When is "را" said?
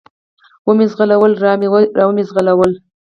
1.97-2.03